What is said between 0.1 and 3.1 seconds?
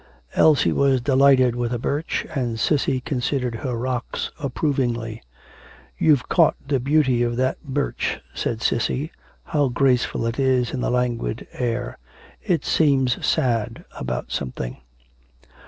Elsie was delighted with her birch, and Cissy